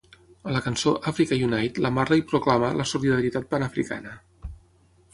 A 0.51 0.53
la 0.53 0.61
cançó 0.67 0.93
"Africa 1.11 1.39
Unite", 1.49 1.85
la 1.87 1.93
Marley 1.99 2.25
proclama 2.33 2.73
la 2.81 2.91
solidaritat 2.95 3.49
panafricana. 3.55 4.21